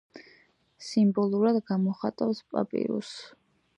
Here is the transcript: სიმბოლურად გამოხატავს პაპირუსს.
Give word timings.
სიმბოლურად 0.85 1.61
გამოხატავს 1.73 2.41
პაპირუსს. 2.55 3.21